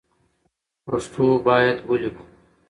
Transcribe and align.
پښتو 0.85 1.25
باید 1.45 1.77
ولیکو 1.89 2.23